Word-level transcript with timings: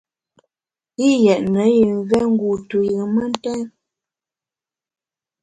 Yi 0.99 1.09
yétne 1.25 1.63
yi 1.77 1.85
mvé 1.99 2.19
ngu 2.31 2.49
tuyùn 2.69 3.09
mentèn. 3.15 3.61